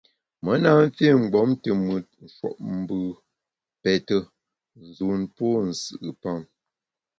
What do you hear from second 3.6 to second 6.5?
pète, nzun pô nsù’pam.